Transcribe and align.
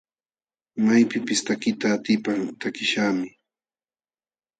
Maypipis 0.85 1.39
takiyta 1.47 1.87
atipal 1.95 2.39
takiśhaqmi. 2.61 3.29